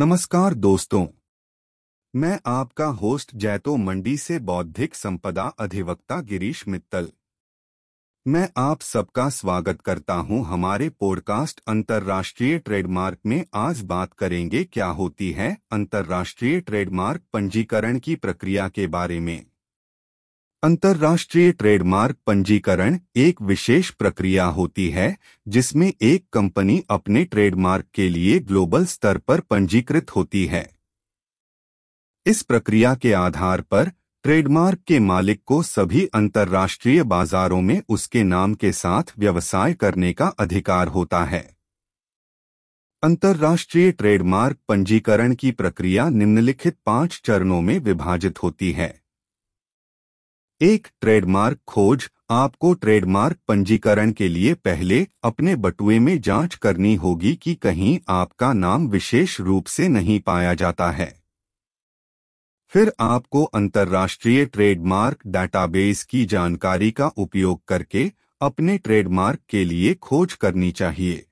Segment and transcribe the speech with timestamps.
[0.00, 1.06] नमस्कार दोस्तों।
[2.16, 7.12] मैं आपका होस्ट जैतो मंडी से बौद्धिक संपदा अधिवक्ता गिरीश मित्तल।
[8.26, 14.86] मैं आप सबका स्वागत करता हूँ हमारे पॉडकास्ट अंतर्राष्ट्रीय ट्रेडमार्क में। आज बात करेंगे क्या
[14.86, 19.49] होती है अंतर्राष्ट्रीय ट्रेडमार्क पंजीकरण की प्रक्रिया के बारे में।
[20.62, 25.16] अंतर्राष्ट्रीय ट्रेडमार्क पंजीकरण एक विशेष प्रक्रिया होती है,
[25.48, 30.70] जिसमें एक कंपनी अपने ट्रेडमार्क के लिए ग्लोबल स्तर पर पंजीकृत होती है।
[32.26, 33.90] इस प्रक्रिया के आधार पर
[34.22, 40.26] ट्रेडमार्क के मालिक को सभी अंतर्राष्ट्रीय बाजारों में उसके नाम के साथ व्यवसाय करने का
[40.26, 41.56] अधिकार होता है।
[43.02, 48.99] अंतर्राष्ट्रीय ट्रेडमार्क पंजीकरण की प्रक्रिया निम्नलिखित पाँच चरणों में विभाजित होती है।
[50.60, 57.34] एक ट्रेडमार्क खोज आपको ट्रेडमार्क पंजीकरण के लिए पहले अपने बटुए में जाँच करनी होगी
[57.34, 61.08] कि कहीं आपका नाम विशेष रूप से नहीं पाया जाता है।
[62.72, 70.34] फिर आपको अंतर्राष्ट्रीय ट्रेडमार्क डाटाबेस की जानकारी का उपयोग करके अपने ट्रेडमार्क के लिए खोज
[70.34, 71.24] करनी चाहिए।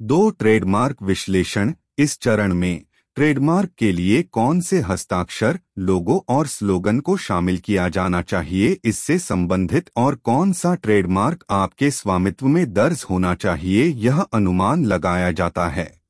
[0.00, 2.84] दो ट्रेडमार्क विश्लेषण इस चरण में
[3.16, 9.18] ट्रेडमार्क के लिए कौन से हस्ताक्षर, लोगो और स्लोगन को शामिल किया जाना चाहिए, इससे
[9.18, 15.68] संबंधित और कौन सा ट्रेडमार्क आपके स्वामित्व में दर्ज होना चाहिए, यह अनुमान लगाया जाता
[15.68, 16.03] है।